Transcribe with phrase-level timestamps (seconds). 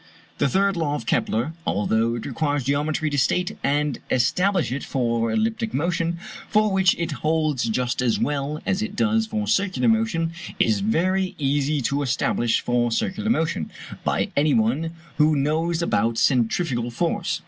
[0.39, 5.31] The third law of Kepler, although it requires geometry to state and establish it for
[5.31, 6.17] elliptic motion
[6.49, 11.35] (for which it holds just as well as it does for circular motion), is very
[11.37, 13.69] easy to establish for circular motion,
[14.03, 17.39] by any one who knows about centrifugal force.